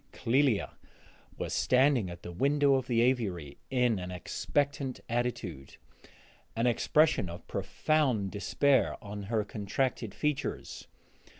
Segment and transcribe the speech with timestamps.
[0.13, 0.71] Clélia
[1.37, 5.75] was standing at the window of the aviary in an expectant attitude,
[6.55, 10.87] an expression of profound despair on her contracted features.